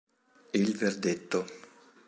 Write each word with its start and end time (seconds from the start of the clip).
Il 0.61 0.73
verdetto 0.77 1.45